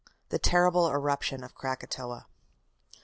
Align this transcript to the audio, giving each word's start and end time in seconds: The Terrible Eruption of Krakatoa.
The 0.29 0.39
Terrible 0.39 0.89
Eruption 0.89 1.43
of 1.43 1.53
Krakatoa. 1.53 2.25